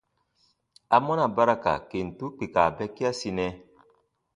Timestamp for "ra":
1.47-1.55